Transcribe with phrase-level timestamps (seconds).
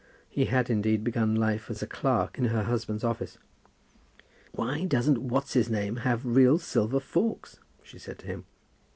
[0.31, 3.37] He had, indeed, begun life as a clerk in her husband's office.
[4.51, 8.45] "Why doesn't What's his name have real silver forks?" she said to him.